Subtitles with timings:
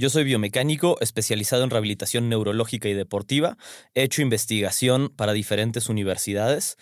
[0.00, 3.58] Yo soy biomecánico especializado en rehabilitación neurológica y deportiva.
[3.94, 6.78] He hecho investigación para diferentes universidades.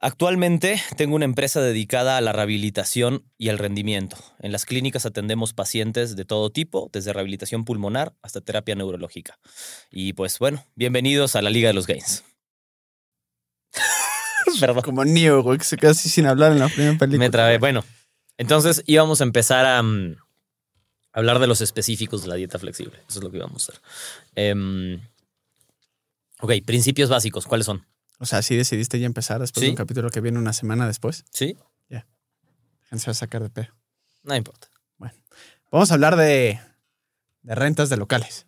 [0.00, 4.18] Actualmente tengo una empresa dedicada a la rehabilitación y al rendimiento.
[4.38, 9.38] En las clínicas atendemos pacientes de todo tipo, desde rehabilitación pulmonar hasta terapia neurológica.
[9.90, 12.22] Y pues bueno, bienvenidos a la Liga de los Gains.
[14.60, 14.82] Perdón.
[14.82, 17.18] Como Neo, güey, que se queda así sin hablar en la primera película.
[17.18, 17.56] Me trabé.
[17.56, 17.82] Bueno,
[18.36, 20.16] entonces íbamos a empezar a um,
[21.16, 22.98] hablar de los específicos de la dieta flexible.
[23.08, 24.54] Eso es lo que íbamos a hacer.
[24.54, 25.00] Um,
[26.40, 27.86] ok, principios básicos, ¿cuáles son?
[28.18, 31.24] O sea, sí decidiste ya empezar después de un capítulo que viene una semana después.
[31.30, 31.56] Sí.
[31.88, 32.06] Ya.
[32.90, 32.98] Yeah.
[32.98, 33.74] Se va a sacar de pedo.
[34.24, 34.68] No importa.
[34.98, 35.14] Bueno,
[35.70, 36.60] vamos a hablar de,
[37.42, 38.46] de rentas de locales.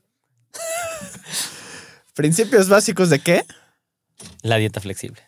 [2.15, 3.45] ¿Principios básicos de qué?
[4.43, 5.23] La dieta flexible.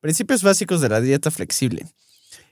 [0.00, 1.86] Principios básicos de la dieta flexible.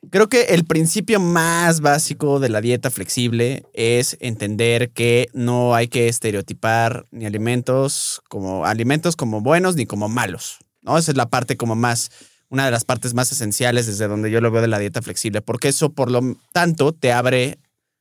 [0.09, 5.89] Creo que el principio más básico de la dieta flexible es entender que no hay
[5.89, 10.59] que estereotipar ni alimentos como alimentos como buenos ni como malos.
[10.81, 10.97] ¿no?
[10.97, 12.11] Esa es la parte como más,
[12.49, 15.43] una de las partes más esenciales desde donde yo lo veo de la dieta flexible,
[15.43, 17.59] porque eso por lo tanto te abre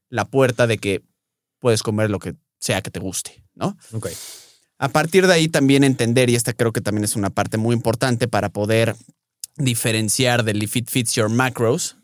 [0.07, 1.03] la puerta de que
[1.59, 3.77] puedes comer lo que sea que te guste, ¿no?
[4.77, 7.75] A partir de ahí también entender, y esta creo que también es una parte muy
[7.75, 8.95] importante para poder
[9.59, 11.97] diferenciar del if it fits your macros,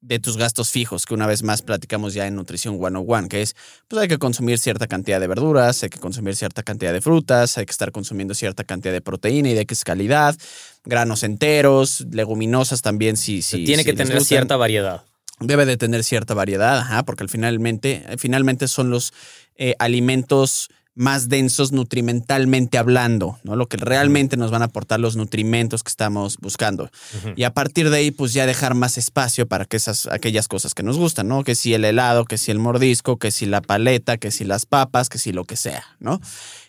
[0.00, 3.56] de tus gastos fijos, que una vez más platicamos ya en Nutrición 101, que es,
[3.88, 7.58] pues hay que consumir cierta cantidad de verduras, hay que consumir cierta cantidad de frutas,
[7.58, 10.36] hay que estar consumiendo cierta cantidad de proteína y de qué es calidad,
[10.84, 13.42] granos enteros, leguminosas también, si...
[13.42, 15.04] si Tiene que tener cierta variedad.
[15.40, 19.12] Debe de tener cierta variedad, ajá, porque finalmente, finalmente son los
[19.56, 23.54] eh, alimentos más densos nutrimentalmente hablando, ¿no?
[23.54, 26.90] Lo que realmente nos van a aportar los nutrimentos que estamos buscando.
[27.36, 30.72] Y a partir de ahí, pues ya dejar más espacio para que esas, aquellas cosas
[30.74, 31.44] que nos gustan, ¿no?
[31.44, 34.64] Que si el helado, que si el mordisco, que si la paleta, que si las
[34.64, 36.18] papas, que si lo que sea, ¿no?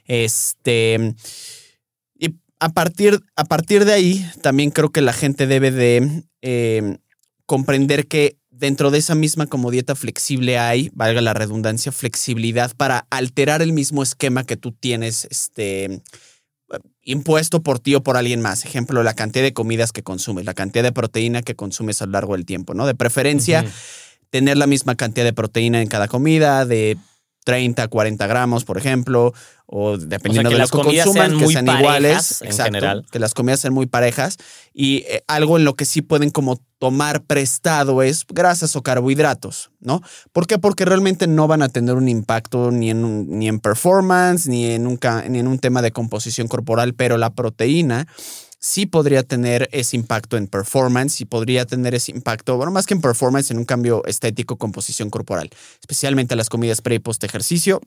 [0.05, 1.15] Este.
[2.19, 6.97] Y a partir, a partir de ahí, también creo que la gente debe de eh,
[7.45, 13.05] comprender que dentro de esa misma como dieta flexible hay, valga la redundancia, flexibilidad para
[13.09, 16.01] alterar el mismo esquema que tú tienes este,
[17.03, 18.65] impuesto por ti o por alguien más.
[18.65, 22.13] Ejemplo, la cantidad de comidas que consumes, la cantidad de proteína que consumes a lo
[22.13, 22.85] largo del tiempo, ¿no?
[22.85, 23.65] De preferencia,
[24.29, 26.97] tener la misma cantidad de proteína en cada comida, de
[27.47, 29.33] 30, 40 gramos, por ejemplo,
[29.67, 33.05] o dependiendo de las lo que consuman, que sean iguales, en general.
[33.09, 34.35] que las comidas sean muy parejas.
[34.73, 39.71] Y eh, algo en lo que sí pueden como tomar prestado es grasas o carbohidratos,
[39.79, 40.01] ¿no?
[40.33, 40.59] ¿Por qué?
[40.59, 44.85] Porque realmente no van a tener un impacto ni en, ni en performance, ni en,
[44.85, 44.99] un,
[45.29, 48.09] ni en un tema de composición corporal, pero la proteína
[48.59, 52.93] sí podría tener ese impacto en performance y podría tener ese impacto, bueno, más que
[52.93, 57.81] en performance, en un cambio estético, composición corporal, especialmente las comidas pre y post ejercicio.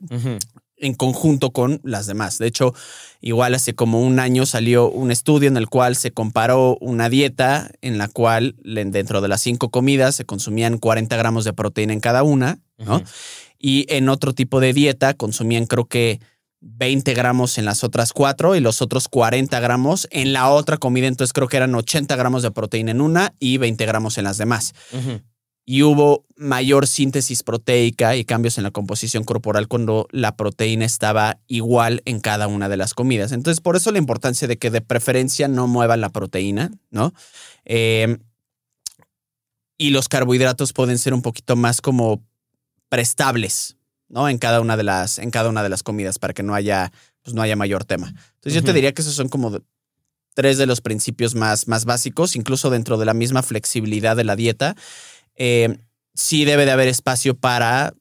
[0.81, 2.39] en conjunto con las demás.
[2.39, 2.73] De hecho,
[3.21, 7.69] igual hace como un año salió un estudio en el cual se comparó una dieta
[7.81, 11.99] en la cual dentro de las cinco comidas se consumían 40 gramos de proteína en
[11.99, 13.03] cada una, ¿no?
[13.59, 16.19] Y en otro tipo de dieta consumían creo que
[16.61, 21.07] 20 gramos en las otras cuatro y los otros 40 gramos en la otra comida.
[21.07, 24.37] Entonces creo que eran 80 gramos de proteína en una y 20 gramos en las
[24.37, 24.73] demás.
[25.65, 31.39] Y hubo mayor síntesis proteica y cambios en la composición corporal cuando la proteína estaba
[31.47, 33.31] igual en cada una de las comidas.
[33.31, 37.13] Entonces, por eso la importancia de que de preferencia no muevan la proteína, ¿no?
[37.65, 38.17] Eh,
[39.77, 42.23] y los carbohidratos pueden ser un poquito más como
[42.89, 43.77] prestables,
[44.11, 44.29] ¿no?
[44.29, 46.91] En cada una de las, en cada una de las comidas para que no haya,
[47.23, 48.07] pues no haya mayor tema.
[48.07, 49.59] Entonces yo te diría que esos son como
[50.33, 54.35] tres de los principios más, más básicos, incluso dentro de la misma flexibilidad de la
[54.35, 54.75] dieta.
[55.35, 55.77] Eh,
[56.13, 57.93] sí debe de haber espacio para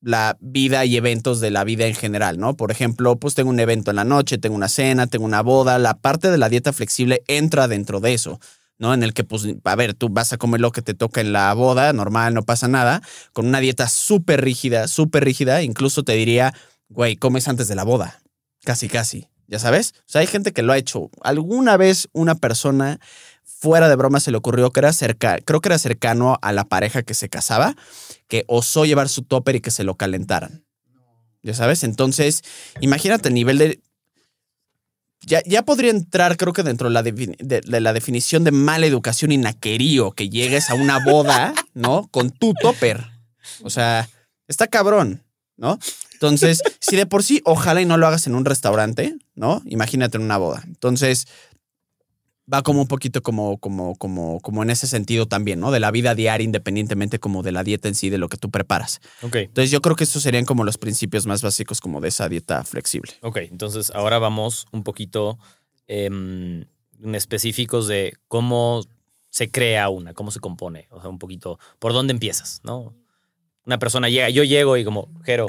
[0.00, 2.56] la vida y eventos de la vida en general, ¿no?
[2.56, 5.78] Por ejemplo, pues tengo un evento en la noche, tengo una cena, tengo una boda,
[5.78, 8.40] la parte de la dieta flexible entra dentro de eso.
[8.78, 8.94] ¿No?
[8.94, 11.32] En el que, pues, a ver, tú vas a comer lo que te toca en
[11.32, 13.02] la boda, normal, no pasa nada,
[13.32, 16.54] con una dieta súper rígida, súper rígida, incluso te diría,
[16.88, 18.20] güey, comes antes de la boda,
[18.64, 19.94] casi, casi, ya sabes.
[19.98, 21.10] O sea, hay gente que lo ha hecho.
[21.22, 22.98] Alguna vez una persona
[23.44, 26.64] fuera de broma se le ocurrió que era cerca, creo que era cercano a la
[26.64, 27.76] pareja que se casaba,
[28.26, 30.64] que osó llevar su topper y que se lo calentaran.
[31.42, 32.42] Ya sabes, entonces,
[32.80, 33.80] imagínate el nivel de
[35.26, 38.86] ya, ya podría entrar, creo que dentro de la, de- de la definición de mala
[38.86, 42.08] educación y naquerío, que llegues a una boda, ¿no?
[42.10, 43.04] Con tu topper.
[43.62, 44.08] O sea,
[44.48, 45.22] está cabrón,
[45.56, 45.78] ¿no?
[46.14, 49.60] Entonces, si de por sí, ojalá y no lo hagas en un restaurante, ¿no?
[49.66, 50.62] Imagínate en una boda.
[50.66, 51.26] Entonces,
[52.52, 55.70] va como un poquito como, como, como, como en ese sentido también, ¿no?
[55.70, 58.50] De la vida diaria, independientemente como de la dieta en sí, de lo que tú
[58.50, 59.00] preparas.
[59.22, 62.28] Ok, Entonces, yo creo que esos serían como los principios más básicos como de esa
[62.28, 63.12] dieta flexible.
[63.22, 63.38] ok.
[63.50, 65.38] Entonces ahora vamos un poquito
[65.86, 66.64] em,
[67.02, 68.84] en específicos de cómo
[69.30, 70.88] se crea una, cómo se compone.
[70.90, 72.60] O sea, un poquito, ¿por dónde empiezas?
[72.64, 72.94] ¿No?
[73.64, 75.46] Una persona llega, yo llego y como, Jero,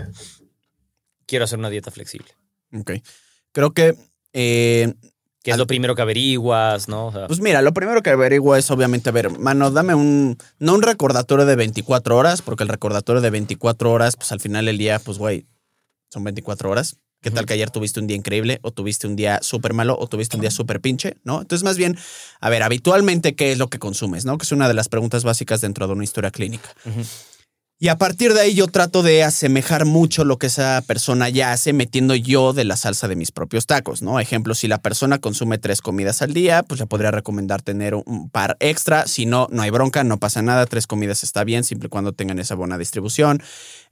[1.26, 2.30] quiero hacer una dieta flexible.
[2.74, 2.92] Ok.
[3.52, 3.96] Creo que
[4.34, 4.94] eh,
[5.44, 6.88] ¿Qué es lo primero que averiguas?
[6.88, 7.08] ¿No?
[7.08, 10.38] O sea, Pues mira, lo primero que averiguo es obviamente, a ver, mano, dame un,
[10.58, 14.66] no un recordatorio de 24 horas, porque el recordatorio de 24 horas, pues al final
[14.66, 15.46] del día, pues güey,
[16.10, 16.96] son 24 horas.
[17.22, 20.08] ¿Qué tal que ayer tuviste un día increíble o tuviste un día súper malo o
[20.08, 21.42] tuviste un día súper pinche, ¿no?
[21.42, 21.98] Entonces, más bien,
[22.42, 24.38] a ver, habitualmente, ¿qué es lo que consumes, no?
[24.38, 26.70] Que es una de las preguntas básicas dentro de una historia clínica.
[26.86, 27.02] ujú.
[27.80, 31.52] Y a partir de ahí yo trato de asemejar mucho lo que esa persona ya
[31.52, 34.22] hace metiendo yo de la salsa de mis propios tacos, ¿no?
[34.22, 38.30] Ejemplo, si la persona consume tres comidas al día, pues le podría recomendar tener un
[38.30, 39.06] par extra.
[39.06, 40.66] Si no, no hay bronca, no pasa nada.
[40.66, 43.44] Tres comidas está bien, siempre y cuando tengan esa buena distribución.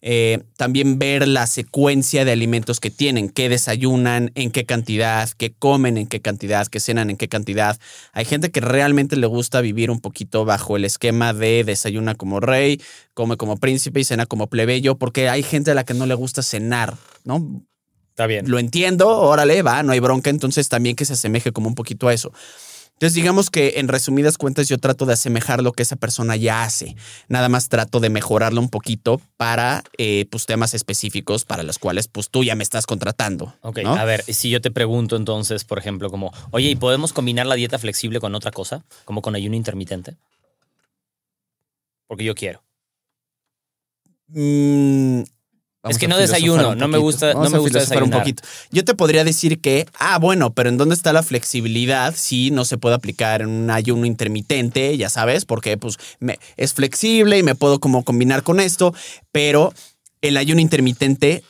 [0.01, 5.51] Eh, también ver la secuencia de alimentos que tienen, qué desayunan, en qué cantidad, qué
[5.51, 7.77] comen, en qué cantidad, qué cenan, en qué cantidad.
[8.13, 12.39] Hay gente que realmente le gusta vivir un poquito bajo el esquema de desayuna como
[12.39, 12.81] rey,
[13.13, 16.13] come como príncipe y cena como plebeyo, porque hay gente a la que no le
[16.13, 17.63] gusta cenar, ¿no?
[18.09, 18.49] Está bien.
[18.49, 22.07] Lo entiendo, órale, va, no hay bronca, entonces también que se asemeje como un poquito
[22.07, 22.31] a eso.
[23.01, 26.61] Entonces, digamos que en resumidas cuentas yo trato de asemejar lo que esa persona ya
[26.61, 26.95] hace.
[27.29, 32.07] Nada más trato de mejorarlo un poquito para eh, pues, temas específicos para los cuales
[32.07, 33.55] pues tú ya me estás contratando.
[33.61, 33.95] Ok, ¿no?
[33.95, 37.55] a ver, si yo te pregunto entonces, por ejemplo, como, oye, ¿y podemos combinar la
[37.55, 38.85] dieta flexible con otra cosa?
[39.03, 40.15] Como con ayuno intermitente.
[42.05, 42.61] Porque yo quiero.
[44.33, 45.23] Mm,
[45.83, 48.19] vamos Es que no desayuno, un no me gusta- no me gusta filosofar un desayunar.
[48.19, 48.43] poquito.
[48.71, 52.65] Yo te podría decir que, ah, bueno, pero ¿en dónde está la flexibilidad si no
[52.65, 54.95] se puede aplicar en un ayuno intermitente?
[54.97, 58.93] Ya sabes, porque pues me- es flexible y me puedo como combinar con esto,
[59.31, 59.73] pero
[60.21, 61.43] el ayuno intermitente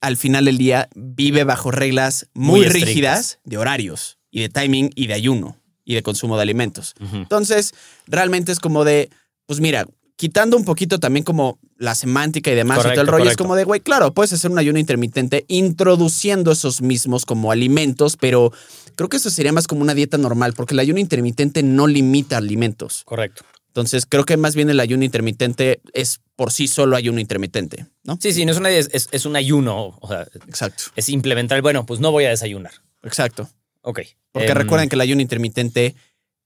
[0.00, 5.06] al final del día vive bajo reglas muy, rígidas de horarios y de timing y
[5.06, 6.94] de ayuno y de consumo de alimentos.
[7.12, 7.72] Entonces,
[8.06, 9.10] realmente es como de,
[9.46, 9.86] pues mira,
[10.22, 13.36] quitando un poquito también como la semántica y demás y todo el Correcto, rollo, es
[13.36, 18.52] como de, güey, claro, puedes hacer un ayuno intermitente introduciendo esos mismos como alimentos, pero
[18.94, 22.36] creo que eso sería más como una dieta normal, porque el ayuno intermitente no limita
[22.36, 23.02] alimentos.
[23.04, 23.42] Correcto.
[23.66, 28.16] Entonces, creo que más bien el ayuno intermitente es por sí solo ayuno intermitente, ¿no?
[28.22, 29.98] Sí, sí, no es, una, es, es- es un ayuno.
[30.00, 32.70] O sea, Exacto, es implementar, bueno, pues no voy a desayunar.
[33.02, 33.50] exacto.
[33.80, 34.02] Ok.
[34.30, 35.96] Porque Em, recuerden que el ayuno intermitente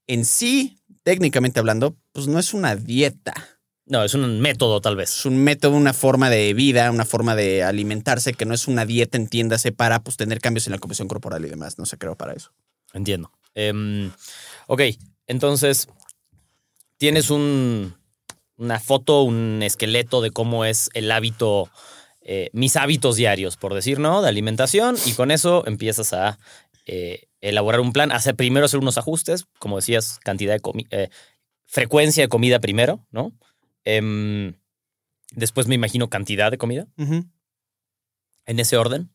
[0.06, 3.34] en sí, técnicamente hablando, pues no es una dieta.
[3.88, 5.10] No, es un método tal vez.
[5.10, 8.84] es un método, una forma de vida, una forma de alimentarse que no es una
[8.84, 11.78] dieta, entiéndase, para pues, tener cambios en la composición corporal y demás.
[11.78, 12.50] No se creó para eso.
[12.92, 13.30] Entiendo.
[13.54, 14.10] Em,
[14.66, 14.82] ok,
[15.28, 15.88] entonces,
[16.96, 17.94] tienes un,
[18.56, 21.70] una foto, un esqueleto de cómo es el hábito,
[22.22, 24.20] eh, mis hábitos diarios, por decir, ¿no?
[24.20, 26.40] De alimentación, y con eso empiezas a
[26.86, 30.88] eh, elaborar un plan, hacer primero hacer unos ajustes, como decías, cantidad de comida,
[31.66, 33.32] frecuencia de comida primero, ¿no?
[33.86, 34.54] Em,
[35.32, 39.10] después me imagino cantidad de comida, en ese orden.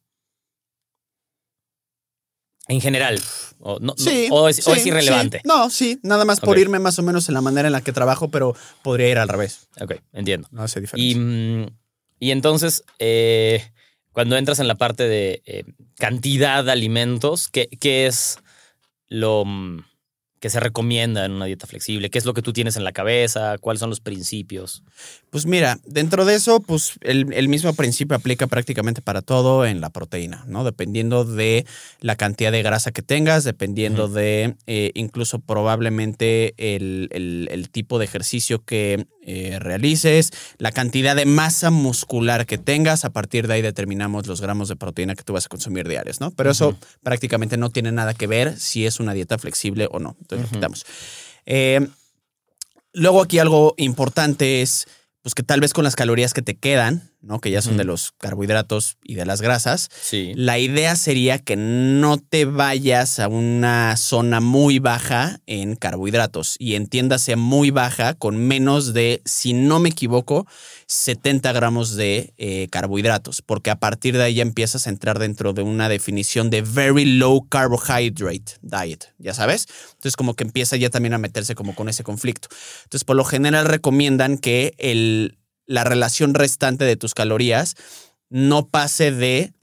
[2.67, 3.19] En general,
[3.59, 4.27] o, no, no- Sí.
[4.31, 5.39] o es, o es irrelevante.
[5.39, 5.43] sí.
[5.47, 7.91] No, sí, nada más por irme más o menos en la manera en la que
[7.91, 9.67] trabajo, pero podría ir al revés.
[9.81, 10.47] Ok, entiendo.
[10.51, 11.19] No hace Y, diferencia.
[11.21, 11.65] mm,
[12.19, 13.71] y entonces, eh,
[14.13, 15.65] cuando entras en la parte de eh,
[15.97, 18.37] cantidad de alimentos, ¿qué, qué es
[19.09, 19.83] lo mm,
[20.41, 22.09] que se recomienda en una dieta flexible?
[22.09, 23.57] ¿Qué es lo que tú tienes en la cabeza?
[23.59, 24.83] ¿Cuáles son los principios?
[25.31, 29.79] Pues mira, dentro de eso, pues el, el mismo principio aplica prácticamente para todo en
[29.79, 30.65] la proteína, ¿no?
[30.65, 31.65] Dependiendo de
[32.01, 37.97] la cantidad de grasa que tengas, dependiendo de eh, incluso probablemente el, el- el tipo
[37.97, 43.53] de ejercicio que eh, realices, la cantidad de masa muscular que tengas, a partir de
[43.53, 46.31] ahí determinamos los gramos de proteína que tú vas a consumir diarios, ¿no?
[46.31, 50.17] Pero eso prácticamente no tiene nada que ver si es una dieta flexible o no.
[50.19, 50.85] Entonces quitamos.
[51.45, 51.87] Eh,
[52.93, 54.87] luego aquí algo importante es
[55.21, 57.39] pues que tal vez con las calorías que te quedan, ¿no?
[57.39, 59.89] Que ya son de los carbohidratos y de las grasas.
[60.01, 60.33] Sí.
[60.35, 66.75] La idea sería que no te vayas a una zona muy baja en carbohidratos y
[66.75, 70.47] entiéndase muy baja con menos de, si no me equivoco,
[70.87, 75.53] 70 gramos de eh, carbohidratos, porque a partir de ahí ya empiezas a entrar dentro
[75.53, 79.67] de una definición de very low carbohydrate diet, ya sabes.
[79.93, 82.49] Entonces como que empieza ya también a meterse como con ese conflicto.
[82.83, 85.37] Entonces por lo general recomiendan que el,
[85.71, 87.75] la relación restante de tus calorías
[88.29, 89.53] no pase de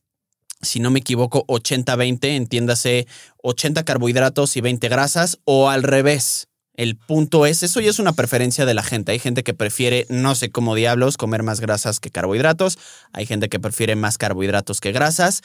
[0.61, 3.07] si no me equivoco, 80-20, entiéndase
[3.43, 6.49] 80 carbohidratos y 20 grasas, o al revés.
[6.75, 9.13] El punto es, eso ya es una preferencia de la gente.
[9.13, 12.79] Hay gente que prefiere, no sé cómo diablos, comer más grasas que carbohidratos.
[13.13, 15.43] Hay gente que prefiere más carbohidratos que grasas.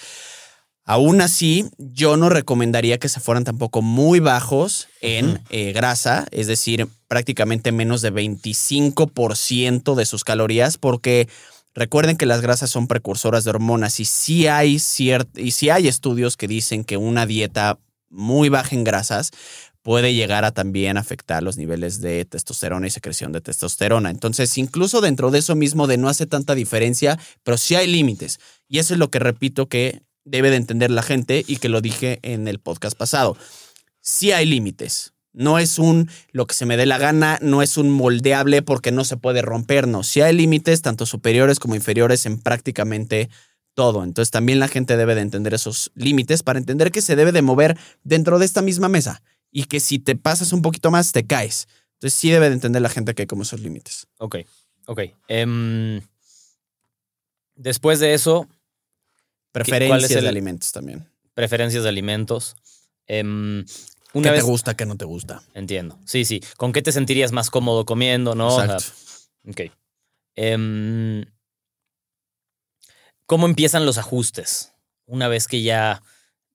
[0.86, 6.48] Aún así, yo no recomendaría que se fueran tampoco muy bajos en eh, grasa, es
[6.48, 11.30] decir, prácticamente menos de 25% de sus calorías, porque
[11.74, 16.36] recuerden que las grasas son precursoras de hormonas y sí hay y sí hay estudios
[16.36, 19.32] que dicen que una dieta muy baja en grasas
[19.84, 24.10] puede llegar a también afectar los niveles de testosterona y secreción de testosterona.
[24.10, 28.40] Entonces, incluso dentro de eso mismo de no hace tanta diferencia, pero sí hay límites.
[28.70, 31.82] Y eso es lo que repito que debe de entender la gente y que lo
[31.82, 33.38] dije en el podcast pasado.
[34.01, 35.13] Sí hay límites.
[35.34, 38.92] No es un lo que se me dé la gana, no es un moldeable porque
[38.92, 40.03] no se puede romper, no.
[40.03, 43.30] Sí hay límites, tanto superiores como inferiores, en prácticamente
[43.74, 44.03] todo.
[44.03, 47.42] Entonces también la gente debe de entender esos límites para entender que se debe de
[47.42, 51.25] mover dentro de esta misma mesa y que si te pasas un poquito más te
[51.25, 51.68] caes.
[51.94, 54.08] Entonces sí debe de entender la gente que hay como esos límites.
[54.18, 54.38] Ok,
[54.86, 55.01] ok.
[55.27, 56.01] Em,
[57.56, 58.48] después de eso,
[59.54, 61.08] Preferencias el- de alimentos también.
[61.34, 62.56] preferencias de alimentos.
[63.08, 64.44] Em, ¿Qué una te vez.
[64.44, 65.42] gusta, qué no te gusta?
[65.54, 65.98] Entiendo.
[66.06, 66.42] Sí, sí.
[66.58, 68.48] ¿Con qué te sentirías más cómodo comiendo, no?
[68.48, 68.94] O sea, Exacto.
[69.50, 69.62] ok.
[70.36, 71.26] Em,
[73.26, 74.74] ¿Cómo empiezan los ajustes?
[75.06, 76.04] Una vez que ya,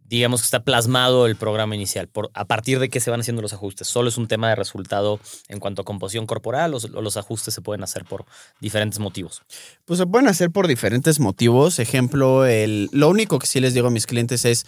[0.08, 3.42] digamos que está plasmado el programa inicial, por, ¿a partir de qué se van haciendo
[3.42, 3.88] los ajustes?
[3.88, 7.60] ¿Solo es un tema de resultado en cuanto a composición corporal o, los ajustes se
[7.60, 8.24] pueden hacer por
[8.60, 9.42] diferentes motivos?
[9.84, 11.78] Pues se pueden hacer por diferentes motivos.
[11.78, 14.64] Ejemplo, el, lo único que sí les digo a mis clientes es,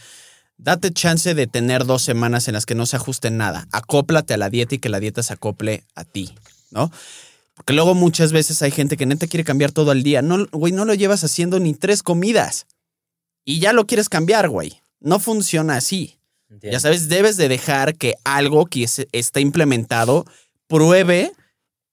[0.59, 3.67] date chance de tener dos semanas en las que no se ajuste nada.
[3.73, 6.35] Acóplate a la dieta y que la dieta se acople a ti,
[6.71, 6.93] ¿no?
[7.55, 10.21] Porque luego muchas veces hay gente que neta quiere cambiar todo al día.
[10.21, 12.67] No, güey, no lo llevas haciendo ni tres comidas.
[13.45, 14.81] Y ya lo quieres cambiar, güey.
[15.01, 16.19] No funciona así.
[16.49, 16.73] Entiendo.
[16.75, 20.25] Ya sabes, debes de dejar que algo que es- está implementado
[20.67, 21.33] pruebe,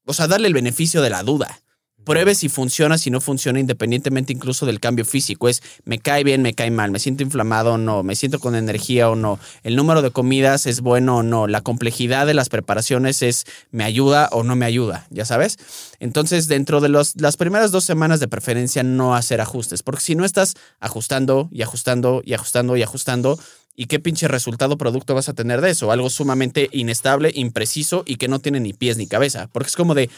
[0.05, 1.61] o sea, darle el beneficio de la duda.
[2.07, 5.49] Pruebe si funciona, si no funciona, independientemente incluso del cambio físico.
[5.49, 8.55] Es, me cae bien, me cae mal, me siento inflamado o no, me siento con
[8.55, 12.47] energía o no, el número de comidas es bueno o no, la complejidad de las
[12.47, 15.57] preparaciones es, me ayuda o no me ayuda, ya sabes.
[15.99, 20.15] Entonces, dentro de los, las primeras dos semanas de preferencia, no hacer ajustes, porque si
[20.15, 23.37] no estás ajustando y ajustando y ajustando y ajustando,
[23.75, 25.91] ¿y qué pinche resultado producto vas a tener de eso?
[25.91, 29.93] Algo sumamente inestable, impreciso y que no tiene ni pies ni cabeza, porque es como
[29.93, 30.09] de,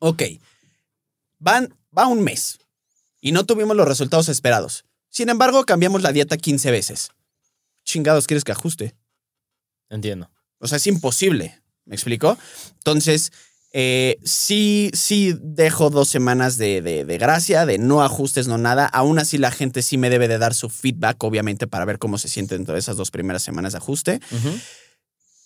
[0.00, 0.22] ok,
[1.38, 2.58] van, va un mes
[3.20, 4.84] y no tuvimos los resultados esperados.
[5.10, 7.10] Sin embargo, cambiamos la dieta 15 veces.
[7.84, 8.94] Chingados, ¿quieres que ajuste?
[9.88, 10.30] Entiendo.
[10.58, 11.60] O sea, es imposible.
[11.84, 12.36] ¿Me explico?
[12.78, 13.32] Entonces,
[13.72, 18.86] eh, sí, sí dejo dos semanas de, de- de gracia, de no ajustes, no nada.
[18.86, 22.18] Aún así, la gente sí me debe de dar su feedback, obviamente, para ver cómo
[22.18, 24.20] se siente dentro de esas dos primeras semanas de ajuste.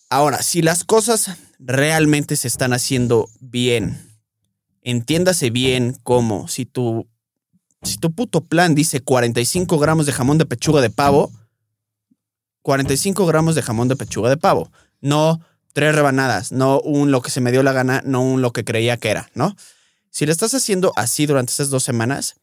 [0.08, 4.09] Ahora, si las cosas realmente se están haciendo bien,
[4.82, 7.06] entiéndase bien cómo si tu,
[7.82, 11.30] si tu puto plan dice 45 gramos de jamón de pechuga de pavo,
[12.62, 14.70] 45 gramos de jamón de pechuga de pavo,
[15.00, 15.40] no
[15.72, 18.64] tres rebanadas, no un lo que se me dio la gana, no un lo que
[18.64, 19.56] creía que era, ¿no?
[20.10, 22.34] Si lo estás haciendo así durante esas dos semanas,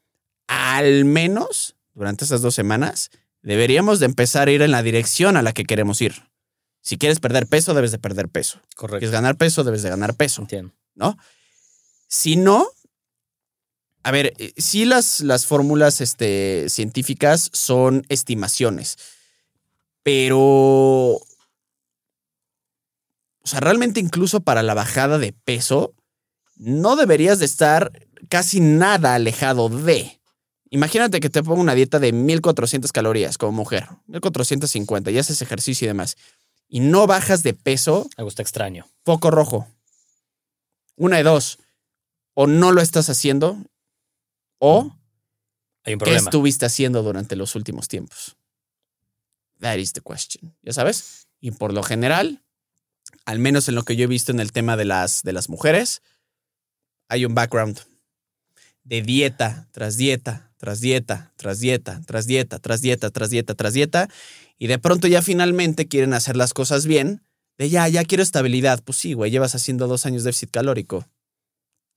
[0.47, 3.09] al menos durante esas dos semanas,
[3.41, 6.23] deberíamos de empezar a ir en la dirección a la que queremos ir.
[6.81, 8.59] Si quieres perder peso, debes de perder peso.
[8.69, 8.99] Si Correcto.
[8.99, 10.73] quieres ganar peso, debes de ganar peso, Entiendo.
[10.95, 11.17] ¿no?
[12.07, 12.67] Si no,
[14.03, 18.97] a ver, eh, sí las, las fórmulas este, científicas son estimaciones,
[20.01, 21.21] pero, o
[23.43, 25.93] sea, realmente incluso para la bajada de peso,
[26.55, 27.91] no deberías de estar
[28.29, 30.21] casi nada alejado de.
[30.69, 35.85] Imagínate que te pongo una dieta de 1400 calorías como mujer, 1450, y haces ejercicio
[35.85, 36.15] y demás,
[36.69, 38.85] y no bajas de peso, Algo está extraño.
[39.03, 39.67] foco rojo.
[40.95, 41.59] Una de dos.
[42.39, 43.57] O no lo estás haciendo,
[44.59, 44.95] o
[45.83, 48.37] Hay un qué estuviste haciendo durante los últimos tiempos.
[49.59, 50.55] That is the question.
[50.61, 51.29] ¿Ya sabes?
[51.39, 52.43] Y por lo general,
[53.25, 55.49] al menos en lo que yo he visto en el tema de las, de las
[55.49, 56.03] mujeres,
[57.07, 57.79] hay un background
[58.83, 63.73] de dieta tras dieta, tras dieta, tras dieta, tras dieta, tras dieta, tras dieta, tras
[63.73, 64.09] dieta,
[64.59, 67.23] y de pronto ya finalmente quieren hacer las cosas bien,
[67.57, 68.83] de ya, ya quiero estabilidad.
[68.83, 71.07] Pues sí, güey, llevas haciendo dos años de déficit calórico.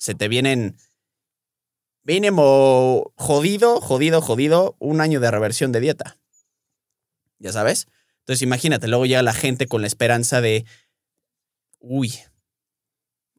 [0.00, 0.78] Se te vienen
[2.04, 6.16] mínimo jodido, jodido, jodido, un año de reversión de dieta.
[7.38, 7.86] ¿Ya sabes?
[8.20, 10.64] Entonces imagínate, luego llega la gente con la esperanza de,
[11.80, 12.14] uy,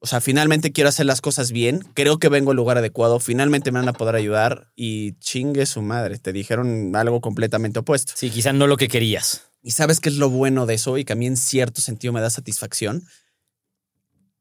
[0.01, 3.71] o sea, finalmente quiero hacer las cosas bien, creo que vengo al lugar adecuado, finalmente
[3.71, 8.13] me van a poder ayudar y chingue su madre, te dijeron algo completamente opuesto.
[8.15, 9.47] Sí, quizá no lo que querías.
[9.63, 12.13] ¿Y sabes qué es lo bueno de eso y que a mí en cierto sentido
[12.13, 13.03] me da satisfacción?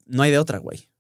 [0.04, 0.90] No hay de otra, güey.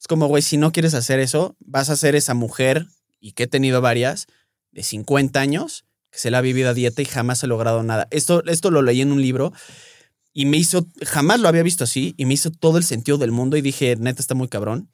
[0.00, 2.86] Es como, güey, si no quieres hacer eso, vas a ser esa mujer,
[3.20, 4.28] y que he tenido varias,
[4.72, 8.08] de 50 años, que se la ha vivido a dieta y jamás ha logrado nada.
[8.10, 9.52] Esto, esto lo leí en un libro
[10.32, 13.30] y me hizo, jamás lo había visto así, y me hizo todo el sentido del
[13.30, 14.90] mundo y dije, neta, está muy cabrón.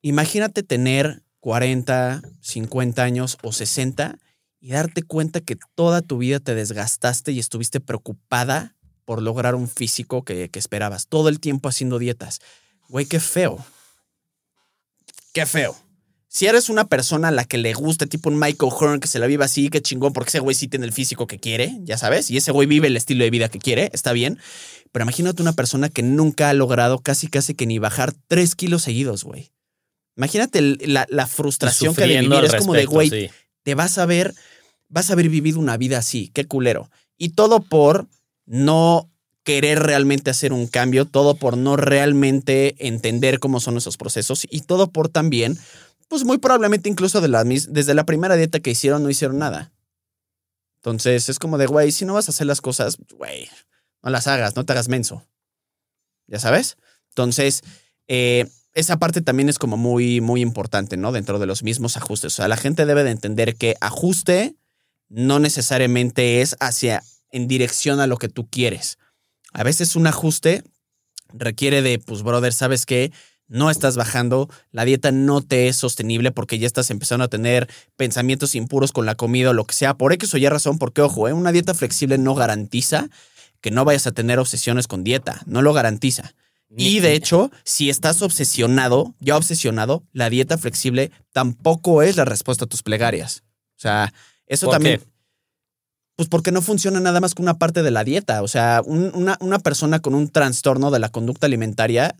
[0.00, 4.18] Imagínate tener 40, 50 años o 60
[4.60, 9.68] y darte cuenta que toda tu vida te desgastaste y estuviste preocupada por lograr un
[9.68, 12.40] físico que, que esperabas, todo el tiempo haciendo dietas.
[12.88, 13.62] Güey, qué feo.
[15.32, 15.76] Qué feo.
[16.28, 19.18] Si eres una persona a la que le gusta, tipo un Michael Hearn que se
[19.18, 21.98] la viva así, qué chingón, porque ese güey sí tiene el físico que quiere, ya
[21.98, 24.38] sabes, y ese güey vive el estilo de vida que quiere, está bien.
[24.92, 28.82] Pero imagínate una persona que nunca ha logrado casi, casi que ni bajar tres kilos
[28.82, 29.50] seguidos, güey.
[30.16, 32.44] Imagínate la, la, frustración que de vivir.
[32.44, 33.30] Es como de, güey,
[33.62, 34.34] te vas a ver,
[34.88, 36.90] vas a haber vivido una vida así, qué culero.
[37.16, 38.06] Y todo por
[38.46, 39.10] no
[39.42, 44.60] querer realmente hacer un cambio, todo por no realmente entender cómo son esos procesos y
[44.62, 45.58] todo por también,
[46.08, 49.72] pues muy probablemente incluso desde la primera dieta que hicieron no hicieron nada.
[50.76, 53.48] Entonces es como de, güey, si no vas a hacer las cosas, güey,
[54.02, 55.26] no las hagas, no te hagas menso.
[56.26, 56.76] ¿Ya sabes?
[57.10, 57.62] Entonces,
[58.08, 61.12] eh, esa parte también es como muy, muy importante, ¿no?
[61.12, 62.32] Dentro de los mismos ajustes.
[62.32, 64.56] O sea, la gente debe de entender que ajuste
[65.08, 68.96] no necesariamente es hacia, en dirección a lo que tú quieres.
[69.52, 70.62] A veces un ajuste
[71.32, 73.12] requiere de, pues, brother, ¿sabes qué?
[73.48, 77.68] No estás bajando, la dieta no te es sostenible porque ya estás empezando a tener
[77.96, 81.02] pensamientos impuros con la comida o lo que sea, por X o Y razón, porque
[81.02, 81.32] ojo, ¿eh?
[81.32, 83.08] una dieta flexible no garantiza
[83.60, 86.32] que no vayas a tener obsesiones con dieta, no lo garantiza.
[86.76, 92.64] Y de hecho, si estás obsesionado, ya obsesionado, la dieta flexible tampoco es la respuesta
[92.64, 93.42] a tus plegarias.
[93.76, 94.12] O sea,
[94.46, 95.00] eso también.
[96.20, 98.42] Pues porque no funciona nada más que una parte de la dieta.
[98.42, 102.14] O sea, una, una, persona con un trastorno de la conducta alimentaria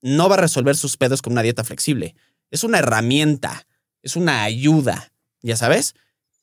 [0.00, 2.14] no va a resolver sus pedos con una dieta flexible.
[2.50, 3.66] Es una herramienta,
[4.00, 5.94] es una ayuda, ya sabes,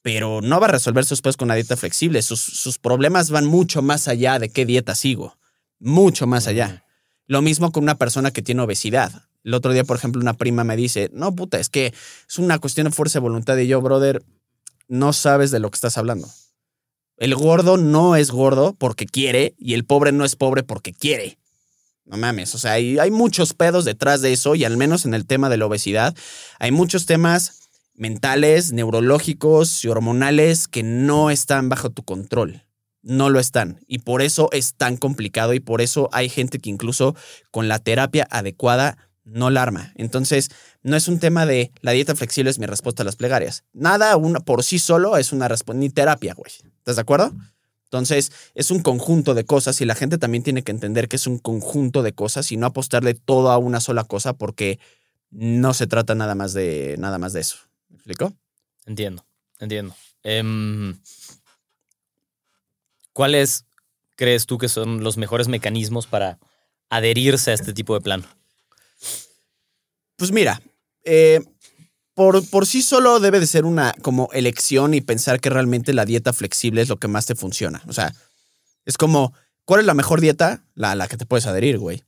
[0.03, 2.21] pero no va a resolver sus pedos con una dieta flexible.
[2.21, 5.39] Sus, sus problemas van mucho más allá de qué dieta sigo.
[5.79, 6.85] Mucho más allá.
[7.25, 9.23] Lo mismo con una persona que tiene obesidad.
[9.43, 11.95] El otro día, por ejemplo, una prima me dice, no, puta, es que
[12.29, 13.57] es una cuestión de fuerza de voluntad.
[13.57, 14.21] Y yo, brother,
[14.87, 16.29] no sabes de lo que estás hablando.
[17.21, 21.37] El gordo no es gordo porque quiere y el pobre no es pobre porque quiere.
[22.03, 25.13] No mames, o sea, hay, hay muchos pedos detrás de eso y al menos en
[25.13, 26.15] el tema de la obesidad
[26.57, 32.63] hay muchos temas mentales, neurológicos y hormonales que no están bajo tu control.
[33.03, 33.81] No lo están.
[33.85, 37.15] Y por eso es tan complicado y por eso hay gente que incluso
[37.51, 39.93] con la terapia adecuada no la arma.
[39.95, 40.49] Entonces,
[40.83, 43.63] no es un tema de la dieta flexible es mi respuesta a las plegarias.
[43.73, 46.51] Nada una, por sí solo es una respuesta, ni terapia, güey.
[46.79, 47.31] ¿Estás de acuerdo?
[47.85, 51.27] Entonces, es un conjunto de cosas y la gente también tiene que entender que es
[51.27, 54.79] un conjunto de cosas y no apostarle todo a una sola cosa porque
[55.29, 57.57] no se trata nada más de, nada más de eso.
[57.89, 58.33] ¿Me explico?
[58.85, 59.25] Entiendo,
[59.59, 59.95] entiendo.
[60.23, 60.97] Em,
[63.13, 63.65] ¿Cuáles
[64.15, 66.39] crees tú que son los mejores mecanismos para
[66.89, 68.25] adherirse a este tipo de plan?
[70.21, 70.61] Pues mira,
[71.03, 71.41] eh,
[72.13, 76.05] por, por, sí solo debe de ser una como elección y pensar que realmente la
[76.05, 77.81] dieta flexible es lo que más te funciona.
[77.87, 78.13] O sea,
[78.85, 79.33] es como,
[79.65, 80.63] ¿cuál es la mejor dieta?
[80.75, 82.03] La, la que te puedes adherir, güey.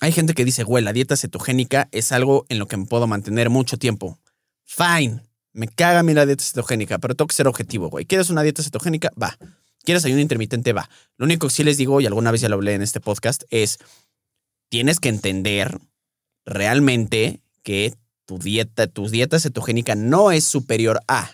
[0.00, 3.06] Hay gente que dice, güey, la dieta cetogénica es algo en lo que me puedo
[3.06, 4.18] mantener mucho tiempo.
[4.66, 5.22] Fine.
[5.54, 8.04] Me caga a mí la dieta cetogénica, pero tengo que ser objetivo, güey.
[8.04, 9.12] ¿Quieres una dieta cetogénica?
[9.18, 9.38] Va.
[9.82, 10.74] ¿Quieres ayuno intermitente?
[10.74, 10.90] Va.
[11.16, 13.44] Lo único que sí les digo, y alguna vez ya lo hablé en este podcast,
[13.48, 13.78] es,
[14.68, 15.80] tienes que entender
[16.44, 17.94] realmente que
[18.26, 21.30] tu dieta, tu dieta cetogénica no es superior a.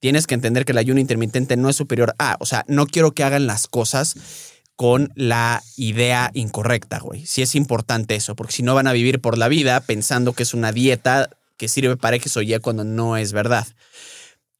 [0.00, 2.36] Tienes que entender que el ayuno intermitente no es superior a.
[2.40, 4.16] O sea, no quiero que hagan las cosas
[4.76, 7.24] con la idea incorrecta, güey.
[7.26, 10.42] Sí es importante eso, porque si no van a vivir por la vida pensando que
[10.42, 13.66] es una dieta que sirve para X o Y cuando no es verdad.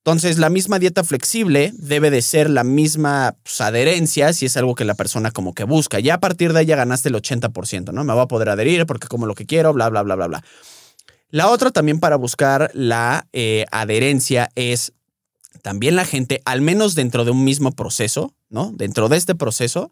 [0.07, 4.77] Entonces, la misma dieta flexible debe de ser la misma pues, adherencia si es algo
[4.77, 5.99] que la persona como que busca.
[5.99, 8.05] Ya a partir de ahí ya ganaste el 80%, ¿no?
[8.05, 10.45] Me voy a poder adherir porque como lo que quiero, bla, bla, bla, bla, bla.
[11.31, 14.93] La otra también para buscar la eh, adherencia es
[15.63, 18.71] también la gente, al menos dentro de un mismo proceso, ¿no?
[18.73, 19.91] Dentro de este proceso,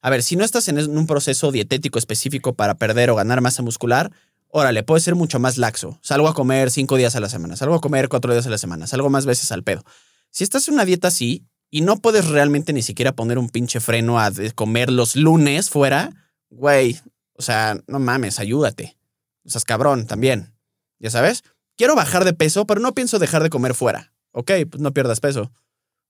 [0.00, 3.64] a ver, si no estás en un proceso dietético específico para perder o ganar masa
[3.64, 4.12] muscular,
[4.50, 5.98] órale, puede ser mucho más laxo.
[6.02, 8.58] Salgo a comer cinco días a la semana, salgo a comer cuatro días a la
[8.58, 9.84] semana, salgo más veces al pedo.
[10.30, 13.80] Si estás en una dieta así y no puedes realmente ni siquiera poner un pinche
[13.80, 16.10] freno a comer los lunes fuera,
[16.50, 16.98] güey,
[17.34, 18.96] o sea, no mames, ayúdate.
[19.44, 20.54] O sea, cabrón también.
[20.98, 21.42] Ya sabes,
[21.76, 24.12] quiero bajar de peso, pero no pienso dejar de comer fuera.
[24.32, 25.50] Ok, pues no pierdas peso.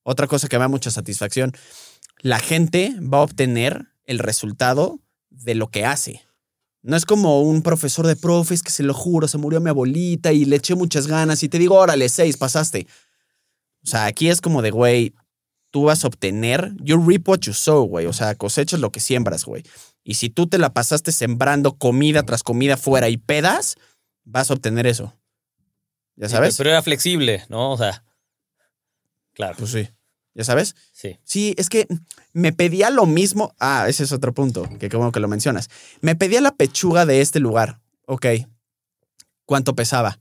[0.02, 1.52] Otra cosa que me da mucha satisfacción.
[2.18, 4.98] La gente va a obtener el resultado
[5.30, 6.22] de lo que hace.
[6.82, 10.32] No es como un profesor de profes que se lo juro, se murió mi abuelita
[10.32, 12.86] y le eché muchas ganas y te digo, órale, seis, pasaste.
[13.84, 15.14] O sea, aquí es como de, güey,
[15.70, 18.06] tú vas a obtener, you reap what you sow, güey.
[18.06, 19.62] O sea, cosechas lo que siembras, güey.
[20.04, 23.76] Y si tú te la pasaste sembrando comida tras comida fuera y pedas,
[24.24, 25.14] vas a obtener eso.
[26.16, 26.56] ¿Ya sabes?
[26.56, 27.72] pero era flexible, ¿no?
[27.72, 28.04] O sea,
[29.32, 29.56] claro.
[29.58, 29.88] Pues sí.
[30.34, 30.76] ¿Ya sabes?
[30.92, 31.18] Sí.
[31.24, 31.86] Sí, es que
[32.32, 33.54] me pedía lo mismo.
[33.58, 35.68] Ah, ese es otro punto, que qué bueno que lo mencionas.
[36.00, 37.80] Me pedía la pechuga de este lugar.
[38.06, 38.26] Ok.
[39.44, 40.20] ¿Cuánto pesaba?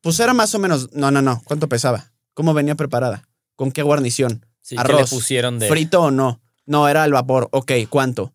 [0.00, 0.92] Pues era más o menos.
[0.92, 1.42] No, no, no.
[1.44, 2.12] ¿Cuánto pesaba?
[2.34, 3.28] ¿Cómo venía preparada?
[3.56, 4.46] ¿Con qué guarnición?
[4.76, 5.10] Arroz.
[5.10, 5.68] pusieron de.
[5.68, 6.40] ¿Frito o no?
[6.66, 7.48] No, era al vapor.
[7.52, 8.32] Ok, ¿cuánto?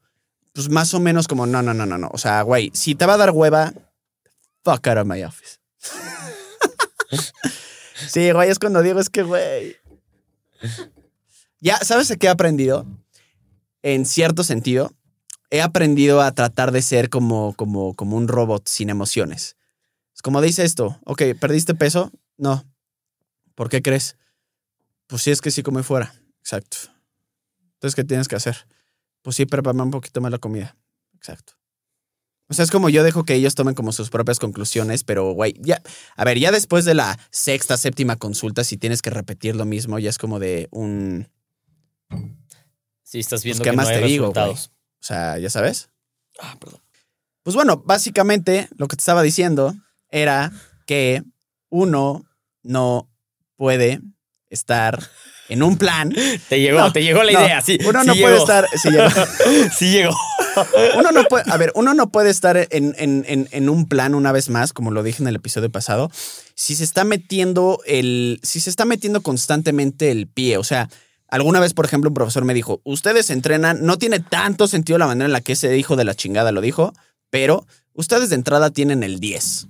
[0.54, 2.10] Pues más o menos como, no, no, no, no, no.
[2.12, 3.74] O sea, güey, si te va a dar hueva,
[4.64, 5.60] fuck out of my office.
[8.08, 9.76] sí, güey, es cuando digo, es que, güey.
[11.60, 12.86] Ya, ¿sabes qué he aprendido?
[13.82, 14.92] En cierto sentido,
[15.50, 19.56] he aprendido a tratar de ser como, como, como un robot sin emociones.
[20.14, 22.12] Es como dice esto, ok, ¿perdiste peso?
[22.38, 22.66] No.
[23.56, 24.18] ¿Por qué crees?
[25.08, 26.14] Pues sí, es que sí come fuera.
[26.40, 26.78] Exacto.
[27.74, 28.68] Entonces, ¿qué tienes que hacer?
[29.22, 30.76] Pues sí, prepara un poquito más la comida.
[31.16, 31.54] Exacto.
[32.50, 35.54] O sea, es como yo dejo que ellos tomen como sus propias conclusiones, pero güey,
[35.60, 35.82] ya,
[36.16, 40.00] a ver, ya después de la sexta, séptima consulta, si tienes que repetir lo mismo,
[40.00, 41.28] ya es como de un...
[43.04, 44.56] Sí, estás pues, viendo que más te digo, O
[45.00, 45.90] sea, ya sabes.
[46.40, 46.82] Ah, perdón.
[47.44, 49.74] Pues bueno, básicamente lo que te estaba diciendo
[50.10, 50.52] era
[50.86, 51.24] que
[51.70, 52.26] uno
[52.64, 53.10] no
[53.56, 54.02] puede
[54.50, 55.00] estar
[55.50, 56.14] en un plan.
[56.50, 57.78] Te llegó, te llegó la idea, sí.
[57.86, 58.68] Uno no puede estar.
[58.76, 59.10] Sí llegó.
[59.78, 60.16] sí llegó.
[60.98, 64.32] uno no puede, a ver, uno no puede estar en, en, en, un plan una
[64.32, 66.12] vez más, como lo dije en el episodio pasado,
[66.56, 68.40] si se está metiendo el.
[68.44, 70.58] Si se está metiendo constantemente el pie.
[70.58, 70.90] O sea,
[71.30, 75.08] alguna vez, por ejemplo, un profesor me dijo: Ustedes entrenan, no tiene tanto sentido la
[75.08, 76.94] manera en la que ese hijo de la chingada lo dijo,
[77.30, 79.68] pero ustedes de entrada tienen el 10,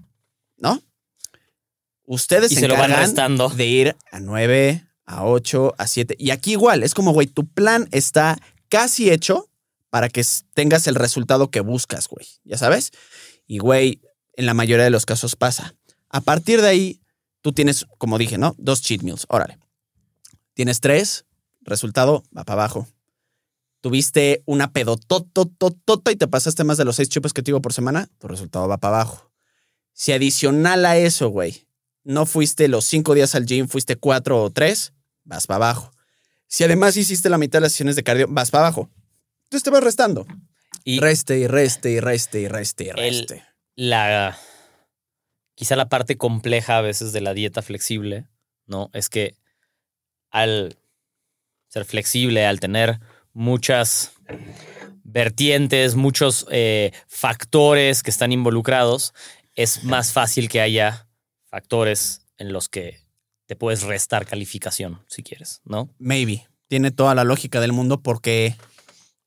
[0.57, 0.81] ¿no?
[2.03, 3.13] Ustedes se, encargan
[3.57, 6.15] de ir a 9, a 8, a 7.
[6.17, 8.37] Y aquí igual, es como, güey, tu plan está
[8.69, 9.49] casi hecho
[9.89, 12.25] para que tengas el resultado que buscas, güey.
[12.45, 12.91] ¿Ya sabes?
[13.45, 13.99] Y, güey,
[14.33, 15.75] en la mayoría de los casos pasa.
[16.09, 17.01] A partir de ahí,
[17.41, 18.55] tú tienes, como dije, ¿no?
[18.57, 19.25] Dos cheat meals.
[19.27, 19.57] Órale.
[20.53, 21.25] Tienes tres,
[21.67, 22.87] resultado va para abajo.
[23.81, 27.73] Tuviste una pedototototota y te pasaste más de los seis chupes que te digo por
[27.73, 29.31] semana, tu resultado va para abajo.
[29.93, 31.67] Si adicional a eso, güey,
[32.03, 35.91] no fuiste los cinco días al gym, fuiste cuatro o tres, vas para abajo.
[36.47, 38.89] Si además hiciste la mitad de las sesiones de cardio, vas para abajo.
[39.43, 40.25] Entonces te vas restando.
[40.83, 43.43] Y reste y reste y reste y reste y reste.
[43.75, 44.37] la,
[45.55, 48.27] quizá la parte compleja a veces de la dieta flexible,
[48.65, 48.89] ¿no?
[48.93, 49.35] Es que
[50.29, 50.77] al
[51.67, 52.99] ser flexible, al tener
[53.33, 54.13] muchas
[55.03, 59.13] vertientes, muchos eh, factores que están involucrados,
[59.55, 61.07] es más fácil que haya
[61.49, 62.99] factores en los que
[63.45, 65.89] te puedes restar calificación, si quieres, ¿no?
[65.97, 66.47] Maybe.
[66.67, 68.55] Tiene toda la lógica del mundo porque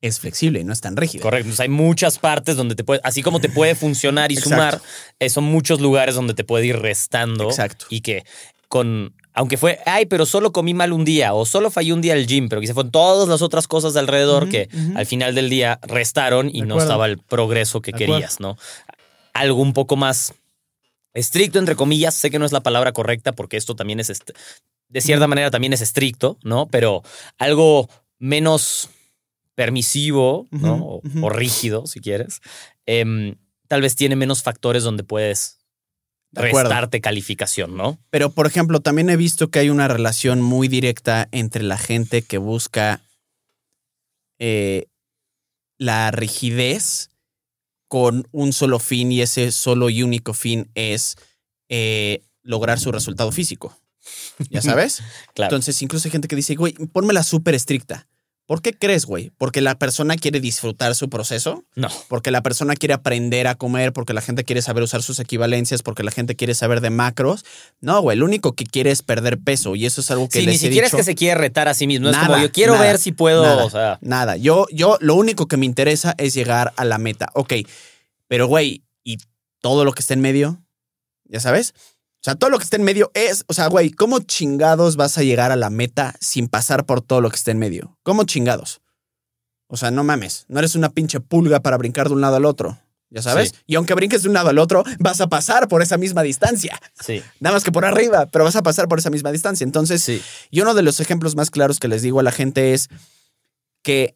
[0.03, 1.23] es flexible y no es tan rígido.
[1.23, 1.51] Correcto.
[1.63, 4.81] hay muchas partes donde te puede, así como te puede funcionar y sumar,
[5.19, 7.49] eh, son muchos lugares donde te puede ir restando.
[7.49, 7.87] Exacto.
[7.89, 8.25] Y que
[8.69, 12.13] con, aunque fue, ay, pero solo comí mal un día o solo fallé un día
[12.13, 15.49] al gym, pero quizá fueron todas las otras cosas de alrededor que al final del
[15.49, 18.59] día restaron y no estaba el progreso que querías, ¿no?
[19.33, 20.35] Algo un poco más
[21.15, 24.13] estricto, entre comillas, sé que no es la palabra correcta porque esto también es,
[24.89, 26.67] de cierta manera también es estricto, ¿no?
[26.67, 27.03] Pero
[27.39, 28.91] algo menos
[29.55, 31.01] permisivo, ¿no?
[31.23, 32.43] o, rígido, si quieres,
[32.85, 33.37] em,
[33.69, 35.60] tal vez tiene menos factores donde puedes
[36.33, 37.99] restarte calificación, ¿no?
[38.11, 42.23] Pero, por ejemplo, también he visto que hay una relación muy directa entre la gente
[42.23, 43.03] que busca
[44.39, 44.87] eh,
[45.79, 47.11] la rigidez
[47.89, 51.17] con un solo fin y ese solo y único fin es
[51.69, 53.77] eh, lograr su resultado físico.
[54.51, 55.03] ¿Ya sabes?
[55.35, 55.51] claro.
[55.51, 58.07] Entonces, incluso hay gente que dice, güey, pónmela súper estricta.
[58.51, 59.31] ¿Por qué crees, güey?
[59.39, 61.63] ¿Porque la persona quiere disfrutar su proceso?
[61.77, 61.87] No.
[62.09, 65.83] Porque la persona quiere aprender a comer, porque la gente quiere saber usar sus equivalencias,
[65.85, 67.45] porque la gente quiere saber de macros.
[67.81, 70.47] No, güey, lo único que quiere es perder peso y eso es algo que Sí,
[70.47, 70.97] les ni he siquiera dicho.
[70.97, 72.09] es que se quiere retar a sí mismo.
[72.09, 73.45] es Nada, como yo quiero nada, ver si puedo.
[73.45, 76.99] nada, o sea, Nada, yo, yo lo único que me interesa es llegar a la
[76.99, 77.29] meta.
[77.35, 77.53] Ok,
[78.27, 79.19] pero güey, ¿y
[79.61, 80.61] todo lo que está en medio?
[81.27, 81.73] ¿Ya sabes?
[82.21, 85.17] O sea, todo lo que está en medio es, o sea, güey, ¿cómo chingados vas
[85.17, 87.97] a llegar a la meta sin pasar por todo lo que está en medio?
[88.03, 88.83] ¿Cómo chingados?
[89.69, 92.45] O sea, no mames, no eres una pinche pulga para brincar de un lado al
[92.45, 92.79] otro,
[93.09, 93.51] ¿ya sabes?
[93.51, 93.55] Sí.
[93.69, 96.79] Y aunque brinques de un lado al otro, vas a pasar por esa misma distancia.
[97.01, 97.23] sí.
[97.39, 99.65] Nada más que por arriba, pero vas a pasar por esa misma distancia.
[99.65, 100.21] Entonces, Sí.
[100.51, 102.89] y uno de los ejemplos más claros que les digo a la gente es
[103.83, 104.15] que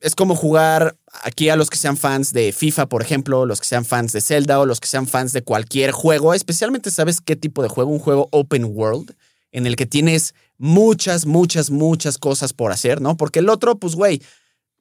[0.00, 3.66] es como jugar aquí a los que sean fans de FIFA, por ejemplo, los que
[3.66, 7.36] sean fans de Zelda o los que sean fans de cualquier juego, especialmente sabes qué
[7.36, 9.14] tipo de juego, un juego open world
[9.52, 13.16] en el que tienes muchas, muchas, muchas cosas por hacer, ¿no?
[13.16, 14.22] Porque el otro, pues, güey,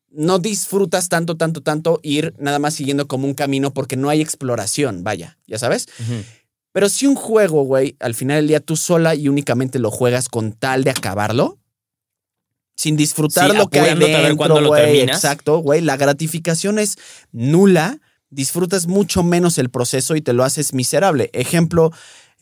[0.09, 4.21] no disfrutas tanto, tanto, tanto ir nada más siguiendo como un camino porque no hay
[4.21, 5.87] exploración, vaya, ya sabes.
[6.71, 10.29] Pero si un juego, güey, al final del día tú sola y únicamente lo juegas
[10.29, 11.57] con tal de acabarlo,
[12.75, 14.71] sin disfrutar Sí, lo que hay dentro, lo
[15.15, 16.97] exacto, güey, la gratificación es
[17.31, 21.29] nula, disfrutas mucho menos el proceso y te lo haces miserable.
[21.33, 21.91] Ejemplo,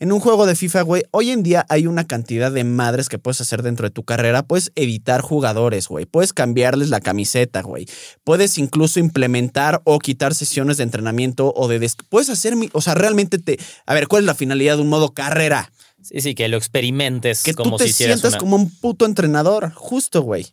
[0.00, 3.18] en un juego de FIFA, güey, hoy en día hay una cantidad de madres que
[3.20, 4.42] puedes hacer dentro de tu carrera.
[4.42, 6.04] Puedes editar jugadores, güey.
[6.04, 7.86] Puedes cambiarles la camiseta, güey.
[8.24, 11.78] Puedes incluso implementar o quitar sesiones de entrenamiento o de...
[11.78, 12.56] des- Puedes hacer...
[12.56, 13.56] mi- O sea, realmente te...
[13.86, 15.70] A ver, ¿cuál es la finalidad de un modo carrera?
[16.04, 18.70] Sí, sí, que lo experimentes Que como tú te si hicieras sientas una- como un
[18.70, 19.72] puto entrenador.
[19.74, 20.46] Justo, güey.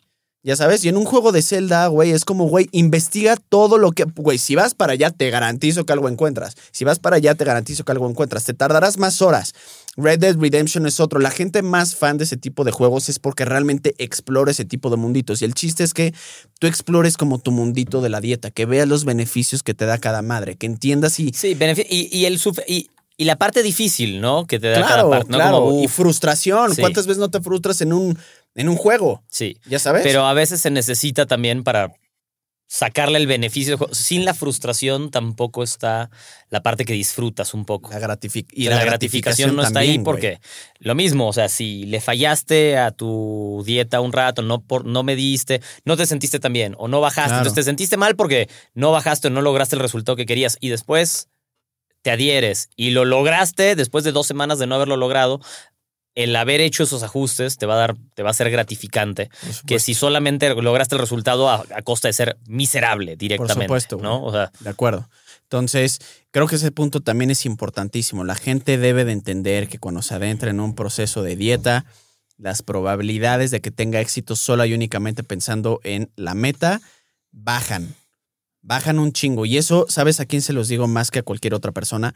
[0.44, 3.92] Ya sabes, y en un juego de Zelda, güey, es como, güey, investiga todo lo
[3.92, 6.56] que, güey, si vas para allá, te garantizo que algo encuentras.
[6.72, 8.46] Si vas para allá, te garantizo que algo encuentras.
[8.46, 9.54] Te tardarás más horas.
[9.98, 11.20] Red Dead Redemption es otro.
[11.20, 14.90] La gente más fan de ese tipo de juegos es porque realmente explora ese tipo
[14.90, 15.44] de munditos.
[15.44, 16.12] Y el chiste es que
[16.60, 20.00] tú explores como tu mundito de la dieta, que veas los beneficios que te da
[20.00, 21.34] cada madre, que entiendas y...
[21.36, 21.56] Sí,
[21.88, 24.46] y, y el y, y la parte difícil, ¿no?
[24.48, 25.38] Que te da cada Claro, parte, ¿no?
[25.38, 25.62] claro.
[25.62, 26.74] Como, y frustración.
[26.76, 26.82] Sí.
[26.82, 28.18] ¿Cuántas veces no te frustras en un,
[28.56, 29.24] en un juego?
[29.30, 29.58] sí.
[29.66, 30.04] ¿Ya sabes?
[30.04, 31.94] Pero a veces se necesita también para
[32.68, 33.78] sacarle el beneficio.
[33.92, 36.10] Sin la frustración tampoco está
[36.50, 37.90] la parte que disfrutas un poco.
[37.92, 40.40] La, gratific y la, gratificación, no está ahí porque
[40.80, 45.04] lo mismo, o sea, si le fallaste a tu dieta un rato, no, por, no
[45.04, 47.42] mediste, no te sentiste tan bien o no bajaste, Claro.
[47.42, 50.70] entonces te sentiste mal porque no bajaste o no lograste el resultado que querías y
[50.70, 51.28] después
[52.02, 55.40] te adhieres y lo lograste después de dos semanas de no haberlo logrado.
[56.14, 59.28] El haber hecho esos ajustes te va a dar, te va a ser gratificante.
[59.28, 59.80] Por Que supuesto.
[59.86, 63.64] si solamente lograste el resultado a, a costa de ser miserable directamente.
[63.64, 64.10] supuesto, güey.
[64.10, 64.22] ¿no?
[64.24, 65.08] O sea, De acuerdo.
[65.44, 66.00] Entonces,
[66.32, 68.24] creo que ese punto también es importantísimo.
[68.26, 71.86] La gente debe de entender que cuando se adentra en un proceso de dieta,
[72.38, 76.82] las probabilidades de que tenga éxito sola y únicamente pensando en la meta
[77.32, 77.96] bajan.
[78.64, 79.46] Bajan un chingo.
[79.46, 82.14] Y eso, ¿sabes a quién se los digo más que a cualquier otra persona?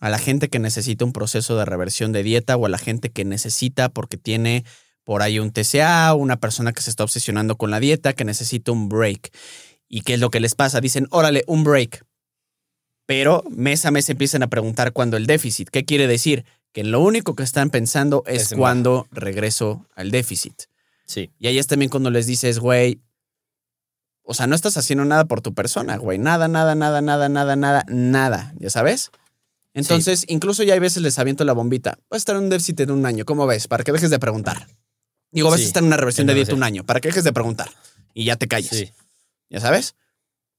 [0.00, 3.10] A la gente que necesita un proceso de reversión de dieta o a la gente
[3.10, 4.64] que necesita porque tiene
[5.04, 8.72] por ahí un TCA, una persona que se está obsesionando con la dieta, que necesita
[8.72, 9.30] un break.
[9.88, 10.80] ¿Y qué es lo que les pasa?
[10.80, 12.04] Dicen, órale, un break.
[13.06, 15.70] Pero mes a mes empiezan a preguntar cuándo el déficit.
[15.70, 16.44] ¿Qué quiere decir?
[16.72, 20.64] Que lo único que están pensando es Es cuándo regreso al déficit.
[21.06, 21.30] sí.
[21.38, 23.00] Y ahí es también cuando les dices, güey,
[24.26, 26.18] o sea, no estás haciendo nada por tu persona, güey.
[26.18, 28.52] Nada, nada, nada, nada, nada, nada, nada.
[28.58, 29.10] ¿Ya sabes?
[29.72, 31.98] Entonces, incluso ya hay veces les aviento la bombita.
[32.10, 33.24] Vas a estar en un déficit en un año.
[33.24, 33.68] ¿Cómo ves?
[33.68, 34.66] Para que dejes de preguntar.
[35.30, 36.84] Digo, vas Sí, a estar en una reversión de dieta un año.
[36.84, 37.68] Para que dejes de preguntar.
[38.14, 38.70] Y ya te calles.
[38.70, 38.90] Sí.
[39.50, 39.94] ¿Ya sabes?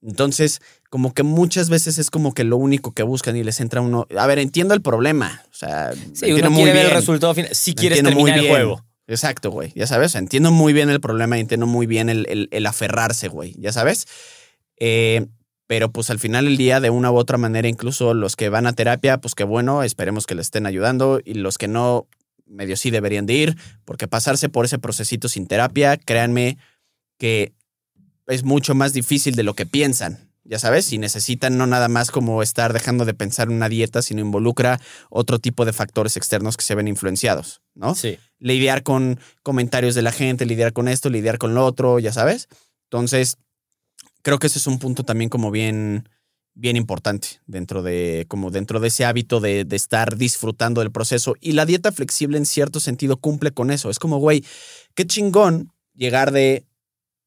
[0.04, 3.82] Entonces, como que muchas veces es como que lo único que buscan y les entra
[3.82, 4.06] uno.
[4.16, 5.42] A ver, entiendo el problema.
[5.52, 7.54] O sea, Sí, uno quiere ver el resultado final.
[7.56, 8.54] Si quieres muy terminar el bien.
[8.54, 8.86] juego.
[9.08, 9.72] Exacto, güey.
[9.76, 13.56] Ya sabes, entiendo muy bien el problema y entiendo muy bien el, el- aferrarse, güey.
[13.58, 14.06] Ya sabes.
[14.80, 15.28] Eh,
[15.66, 18.68] pero pues al final del día, de una u otra manera, incluso los que van
[18.68, 21.20] a terapia, pues qué bueno, esperemos que les estén ayudando.
[21.24, 22.08] Y los que no,
[22.46, 26.58] medio sí deberían de ir, porque pasarse por ese procesito sin terapia, créanme
[27.18, 27.54] que
[28.28, 30.27] es mucho más difícil de lo que piensan.
[30.50, 34.02] Ya sabes, y necesitan no nada más como estar dejando de pensar en una dieta,
[34.02, 34.80] sino involucra
[35.10, 37.96] otro tipo de factores externos que se ven influenciados, ¿no?
[37.96, 38.18] Sí.
[38.40, 42.48] lidiar con comentarios de la gente, lidiar con esto, lidiar con lo otro, ya sabes.
[42.86, 43.38] Entonces,
[44.22, 46.08] creo que ese es un punto también como bien,
[46.54, 51.36] bien importante dentro de, como dentro de ese hábito de, de estar disfrutando del proceso.
[51.42, 53.90] Y la dieta flexible en cierto sentido cumple con eso.
[53.90, 54.46] Es como, güey,
[54.96, 56.66] qué chingón llegar de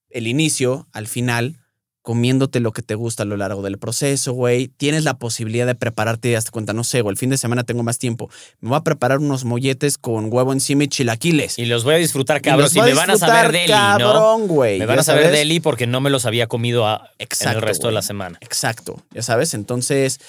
[0.08, 1.60] el inicio al final
[2.02, 4.68] comiéndote lo que te gusta a lo largo del proceso, güey.
[4.68, 7.82] Tienes la posibilidad de prepararte, hasta cuenta, no sé, o el fin de semana tengo
[7.82, 8.30] más tiempo.
[8.60, 11.58] Me voy a preparar unos molletes con huevo encima y chilaquiles.
[11.58, 12.70] Y los voy a disfrutar, cabrón.
[12.72, 14.46] Y, me van a saber deli, cabrón, ¿no?
[14.46, 14.78] güey.
[14.78, 17.88] Me van a saber deli porque no me los había comido a- en el resto
[17.88, 17.94] de güey.
[17.96, 18.38] la semana.
[18.40, 19.52] Exacto, ya sabes.
[19.54, 20.20] Entonces,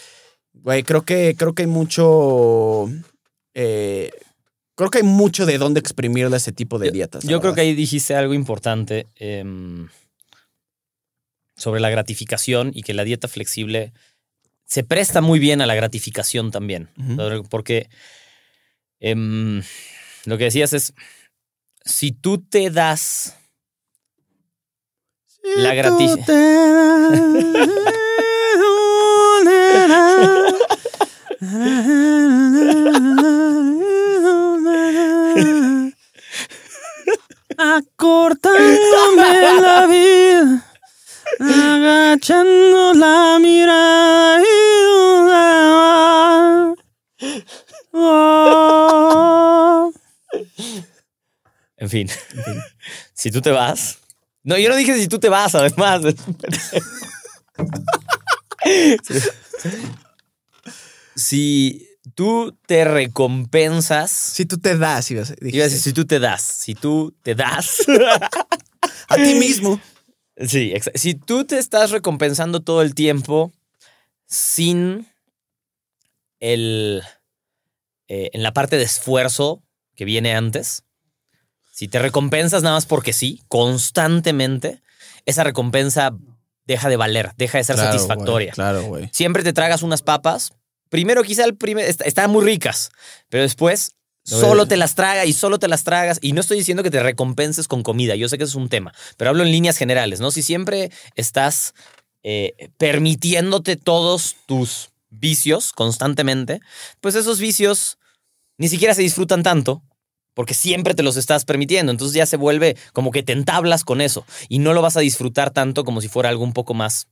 [0.53, 2.89] güey, creo que, creo que hay mucho.
[3.53, 4.11] eh,
[4.75, 7.23] creo que hay mucho de dónde exprimirle ese tipo de dietas.
[7.23, 9.87] Yo creo que ahí dijiste algo importante em,
[11.61, 13.93] sobre la gratificación y que la dieta flexible
[14.65, 16.89] se presta muy bien a la gratificación también.
[17.49, 17.87] Porque
[18.99, 19.61] em,
[20.25, 20.93] lo que decías es,
[21.85, 23.35] si tú te das
[25.57, 26.25] la grati-
[37.57, 40.65] Acortándome la vida,
[41.41, 44.41] agachando la mirada.
[51.77, 52.09] En fin,
[53.13, 53.97] si tú te vas...
[54.43, 56.01] No, yo no dije si tú te vas, además.
[61.15, 64.11] si tú te recompensas...
[64.11, 65.63] Si tú te das, ibas a Iba a dijiste.
[65.63, 67.77] decir, si tú te das, si tú te das...
[69.07, 69.79] a ti mismo.
[70.37, 73.51] Sí, si tú te estás recompensando todo el tiempo
[74.27, 75.07] sin
[76.39, 77.03] el...
[78.07, 79.61] eh, en la parte de esfuerzo
[79.95, 80.83] que viene antes,
[81.71, 84.81] si te recompensas nada más porque sí, constantemente,
[85.25, 86.11] esa recompensa
[86.65, 88.53] deja de valer, deja de ser Claro, satisfactoria.
[88.53, 89.09] claro, güey.
[89.11, 90.53] Siempre te tragas unas papas.
[90.89, 92.91] Primero quizá el primer, est- están muy ricas,
[93.29, 93.95] pero después.
[94.23, 96.19] Solo te las tragas y solo te las tragas.
[96.21, 98.69] Y no estoy diciendo que te recompenses con comida, yo sé que eso es un
[98.69, 100.31] tema, pero hablo en líneas generales, ¿no?
[100.31, 101.73] Si siempre estás
[102.23, 106.61] eh, permitiéndote todos tus vicios constantemente,
[106.99, 107.97] pues esos vicios
[108.57, 109.81] ni siquiera se disfrutan tanto.
[110.33, 111.91] Porque siempre te los estás permitiendo.
[111.91, 114.25] Entonces ya se vuelve como que te entablas con eso.
[114.47, 117.09] Y no lo vas a disfrutar tanto como si fuera algo un poco más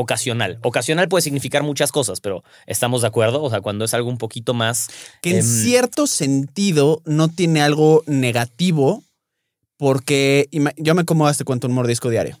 [0.00, 0.58] ocasional.
[0.62, 3.42] Ocasional puede significar muchas cosas, pero estamos de acuerdo.
[3.42, 4.88] O sea, cuando es algo un poquito más.
[5.22, 9.04] Que en Em, cierto sentido no tiene algo negativo,
[9.76, 12.38] porque yo me como hasta cuánto un mordisco diario.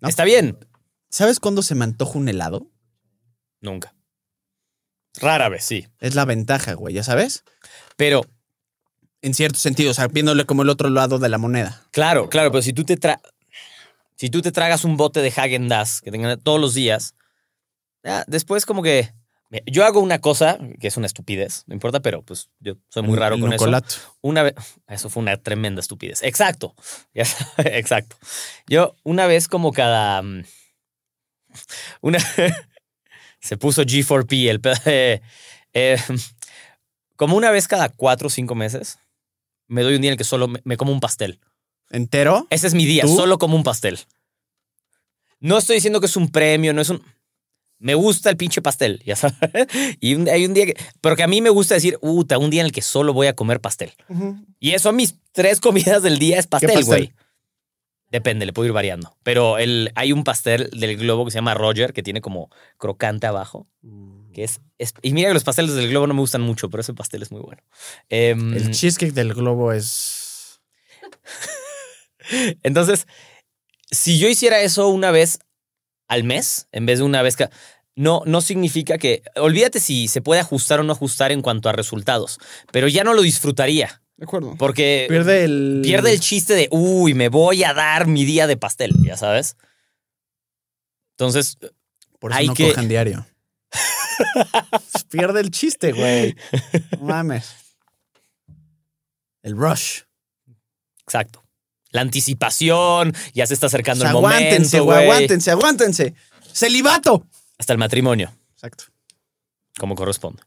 [0.00, 0.08] ¿No?
[0.08, 0.58] Está bien.
[1.10, 2.66] ¿Sabes cuándo se me antoja un helado?
[3.60, 3.94] Nunca.
[5.16, 5.86] Rara vez, sí.
[6.00, 7.44] Es la ventaja, güey, ya sabes.
[7.96, 8.22] Pero,
[9.22, 11.86] En cierto sentido, o sea, viéndole como el otro lado de la moneda.
[11.92, 13.20] claro, claro, pero si tú te tra
[14.16, 17.14] si tú te tragas un bote de Hagen Dazs que tengan todos los días,
[18.26, 19.12] después como que
[19.66, 23.14] yo hago una cosa que es una estupidez, no importa, pero pues yo soy muy
[23.14, 23.64] El- raro el con eso.
[23.64, 23.94] nocolato.
[24.20, 24.54] Una vez,
[24.88, 26.22] eso fue una tremenda estupidez.
[26.22, 26.74] Exacto.
[27.14, 28.16] Ya sabes, exacto.
[28.66, 30.44] Yo una vez como cada mm,
[32.00, 32.18] una
[33.40, 35.20] se puso G4P el eh,
[35.72, 35.98] eh,
[37.16, 38.98] como una vez cada cuatro o cinco meses
[39.68, 41.40] me doy un día en el que solo me, me como un pastel.
[41.90, 42.46] ¿Entero?
[42.50, 43.14] Ese es mi día, ¿Tú?
[43.16, 43.98] solo como un pastel.
[45.40, 47.02] No estoy diciendo que es un premio, no es un.
[47.78, 49.36] Me gusta el pinche pastel, ya sabes.
[50.00, 50.76] Y un- hay un día que.
[51.00, 53.26] Pero que a mí me gusta decir, puta, un día en el que solo voy
[53.26, 53.92] a comer pastel.
[54.58, 57.12] Y eso a mis tres comidas del día es pastel, güey.
[58.10, 59.16] Depende, le puedo ir variando.
[59.24, 63.26] Pero el, hay un pastel del globo que se llama Roger, que tiene como crocante
[63.26, 63.66] abajo.
[64.32, 66.80] Que es, es- y mira que los pasteles del globo no me gustan mucho, pero
[66.80, 67.60] ese pastel es muy bueno.
[68.08, 70.60] Em, El cheesecake del globo es.
[72.62, 73.06] Entonces,
[73.90, 75.38] si yo hiciera eso una vez
[76.08, 77.48] al mes, en vez de una vez que...
[77.96, 79.22] No, no significa que...
[79.36, 82.38] Olvídate si se puede ajustar o no ajustar en cuanto a resultados,
[82.72, 84.56] pero ya no lo disfrutaría, De acuerdo.
[84.58, 85.80] porque Pierde el.
[85.84, 89.56] pierde el chiste de, uy, me voy a dar mi día de pastel, ya sabes.
[91.12, 91.56] Entonces,
[92.18, 93.24] Por eso hay no que- cojan diario.
[95.10, 96.34] Pierde el chiste, güey.
[96.98, 97.54] No mames.
[99.42, 100.00] El rush.
[101.02, 101.43] exacto.
[101.94, 104.96] La anticipación, ya se está acercando O sea, el momento, aguántense, güey.
[104.96, 105.04] güey.
[105.10, 106.14] Aguántense, aguántense.
[106.52, 107.24] Celibato.
[107.56, 108.84] Hasta el matrimonio, Exacto.
[109.78, 110.42] como corresponde.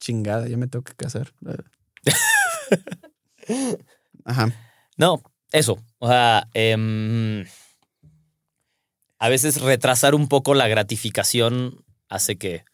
[0.00, 1.32] Chingada, ya me tengo que casar.
[4.24, 4.52] Ajá.
[4.96, 5.78] No, eso.
[6.00, 7.46] O sea, em,
[9.20, 12.64] a veces retrasar un poco la gratificación hace que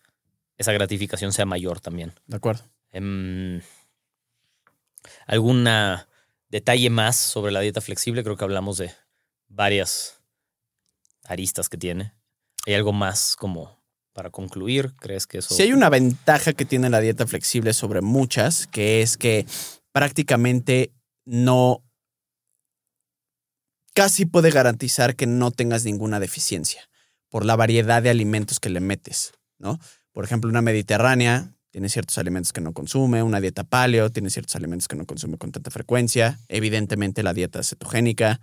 [0.56, 2.14] esa gratificación sea mayor también.
[2.26, 2.64] De acuerdo.
[2.90, 3.60] Em,
[5.26, 5.68] ¿Algún
[6.54, 8.22] detalle más sobre la dieta flexible?
[8.22, 8.94] Creo que hablamos de
[9.48, 10.20] varias
[11.24, 12.14] aristas que tiene.
[12.64, 13.82] ¿Hay algo más como
[14.12, 14.94] para concluir?
[15.00, 15.52] ¿Crees que eso...
[15.52, 19.46] Si hay una ventaja que tiene la dieta flexible sobre muchas, que es que
[19.90, 20.92] prácticamente
[21.24, 21.82] no,
[23.92, 26.88] casi puede garantizar que no tengas ninguna deficiencia.
[27.30, 29.80] por la variedad de alimentos que le metes, ¿no?
[30.12, 34.54] Por ejemplo, una mediterránea tiene ciertos alimentos que no consume, una dieta paleo tiene ciertos
[34.54, 38.40] alimentos que no consume con tanta frecuencia, evidentemente la dieta cetogénica,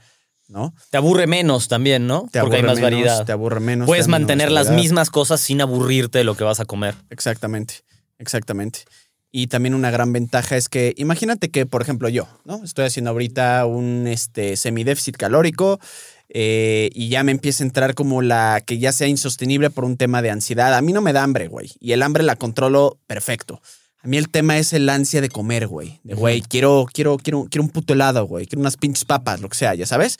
[0.49, 0.73] ¿no?
[0.89, 2.27] Te aburre menos también, ¿no?
[2.29, 3.25] Te Porque hay más menos, variedad.
[3.25, 3.85] Te aburre menos.
[3.85, 6.95] Puedes mantener las mismas cosas sin aburrirte de lo que vas a comer.
[7.09, 7.85] Exactamente,
[8.17, 8.81] exactamente.
[9.31, 12.61] Y también una gran ventaja es que, imagínate que, por ejemplo, yo, ¿no?
[12.65, 15.79] Estoy haciendo ahorita un este, semidéficit calórico
[16.33, 19.97] eh, y ya me empieza a entrar como la que ya sea insostenible por un
[19.97, 20.73] tema de ansiedad.
[20.73, 21.71] A mí no me da hambre, güey.
[21.79, 23.61] Y el hambre la controlo perfecto.
[23.99, 25.99] A mí el tema es el ansia de comer, güey.
[26.03, 28.47] De, güey, quiero, quiero, quiero, quiero un puto helado, güey.
[28.47, 30.19] Quiero unas pinches papas, lo que sea, ya sabes.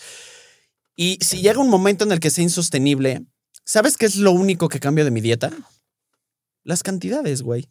[0.98, 3.24] Y si llega un momento en el que sea insostenible,
[3.64, 5.52] ¿sabes qué es lo único que cambio de mi dieta?
[6.64, 7.70] Las cantidades, güey.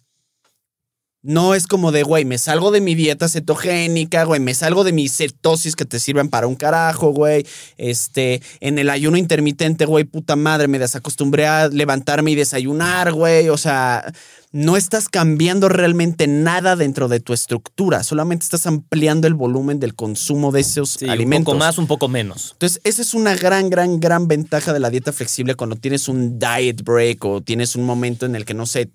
[1.22, 4.92] No es como de, güey, me salgo de mi dieta cetogénica, güey, me salgo de
[4.92, 7.46] mis cetosis que te sirven para un carajo, güey.
[7.76, 13.50] Este, en el ayuno intermitente, güey, puta madre, me desacostumbré a levantarme y desayunar, güey.
[13.50, 14.10] O sea,
[14.52, 19.94] no estás cambiando realmente nada dentro de tu estructura, solamente estás ampliando el volumen del
[19.94, 21.52] consumo de esos Sí, alimentos.
[21.52, 22.52] un poco más, un poco menos.
[22.52, 26.38] Entonces, esa es una gran, gran, gran ventaja de la dieta flexible cuando tienes un
[26.38, 28.90] diet break o tienes un momento en el que, no sé,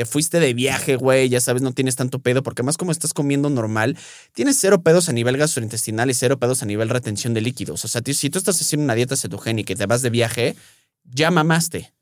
[0.00, 3.12] te fuiste de viaje, güey, ya sabes, no tienes tanto pedo, porque más como estás
[3.12, 3.98] comiendo normal,
[4.32, 7.84] tienes cero pedos a nivel gastrointestinal y cero pedos a nivel retención de líquidos.
[7.84, 10.56] O sea, si tú estás haciendo una dieta cetogénica y te vas de viaje,
[11.04, 11.92] ya mamaste.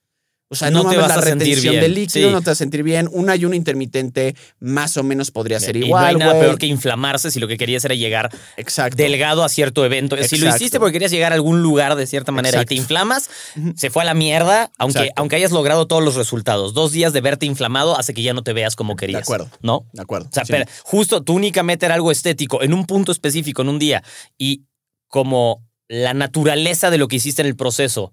[0.51, 2.33] O sea, no, No te mames, vas la a sentir bien, de líquido, sí.
[2.33, 3.07] no te vas a sentir bien.
[3.13, 6.65] Un ayuno intermitente más o menos podría ser y no hay igual, nada peor que
[6.67, 8.97] inflamarse si lo que querías era llegar Exacto.
[8.97, 10.17] delgado a cierto evento.
[10.23, 12.73] Si lo hiciste porque querías llegar a algún lugar de cierta manera Exacto.
[12.73, 13.29] y te inflamas,
[13.77, 16.73] se fue a la mierda, aunque, aunque hayas logrado todos los resultados.
[16.73, 19.23] Dos días de verte inflamado hace que ya no te veas como querías.
[19.25, 19.51] acuerdo.
[19.61, 19.85] ¿No?
[19.93, 20.29] De acuerdo.
[20.31, 20.53] O sea, Sí.
[20.53, 24.03] pero justo tu única meta era algo estético en un punto específico, en un día,
[24.39, 24.63] y
[25.09, 28.13] como la naturaleza de lo que hiciste en el proceso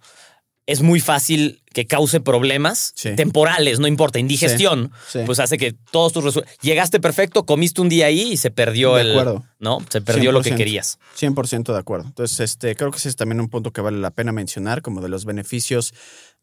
[0.68, 3.16] es muy fácil que cause problemas Sí.
[3.16, 5.20] temporales, no importa, indigestión, Sí.
[5.26, 6.58] pues hace que todos tus resultados...
[6.62, 9.12] Llegaste perfecto, comiste un día ahí y se perdió De el...
[9.12, 9.46] acuerdo.
[9.60, 9.80] ¿No?
[9.90, 10.58] Se perdió lo que 100%.
[10.58, 11.00] querías.
[11.18, 12.06] 100% de acuerdo.
[12.08, 15.02] Entonces, este, creo que ese es también un punto que vale la pena mencionar, como
[15.02, 15.94] de los beneficios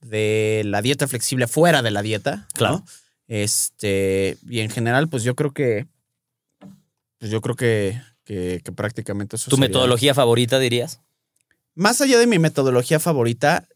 [0.00, 2.36] de la dieta flexible fuera de la dieta.
[2.36, 2.46] ¿no?
[2.54, 2.84] Claro.
[3.26, 5.86] Este, y en general, pues yo creo que,
[7.18, 11.00] pues yo creo que, que, que prácticamente eso ¿Tu sería- metodología favorita, dirías?
[11.74, 13.66] Más allá de mi metodología favorita,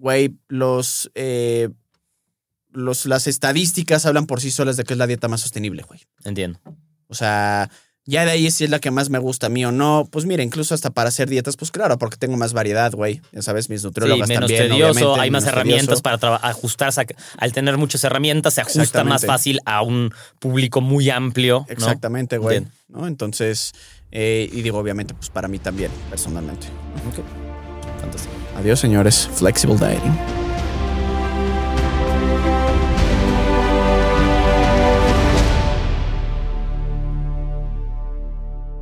[0.00, 1.68] güey, los, eh,
[2.72, 6.00] los, las estadísticas hablan por sí solas de que es la dieta más sostenible, güey.
[6.24, 6.58] Entiendo.
[7.08, 7.68] O sea,
[8.06, 10.08] ya de ahí si es la que más me gusta a mí o no.
[10.10, 13.20] Pues mira, incluso hasta para hacer dietas, pues claro, porque tengo más variedad, güey.
[13.32, 14.68] Ya sabes, mis Sí, nutriólogas menos también.
[14.70, 16.18] tedioso, hay más herramientas tedioso.
[16.20, 17.00] para ajustarse.
[17.02, 17.06] a-
[17.38, 21.66] Al tener muchas herramientas, se ajusta más fácil a un público muy amplio.
[21.68, 21.72] ¿no?
[21.72, 22.64] Exactamente, güey.
[22.88, 23.06] ¿no?
[23.06, 23.72] Entonces,
[24.12, 26.68] eh, y digo, obviamente, pues para mí también, personalmente.
[27.08, 27.49] Ok.
[28.56, 29.28] Adiós, señores.
[29.34, 30.39] Flexible dieting.